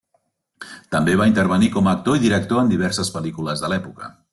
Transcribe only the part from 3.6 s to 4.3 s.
de l'època.